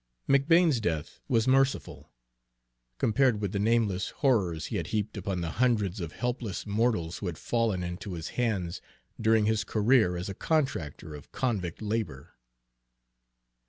[0.27, 2.09] McBane's death was merciful,
[2.97, 7.27] compared with the nameless horrors he had heaped upon the hundreds of helpless mortals who
[7.27, 8.81] had fallen into his hands
[9.21, 12.33] during his career as a contractor of convict labor.